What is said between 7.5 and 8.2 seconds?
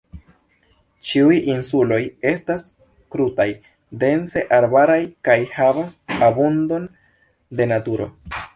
de naturo.